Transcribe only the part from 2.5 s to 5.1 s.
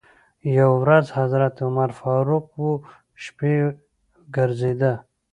و شپې ګرځېده.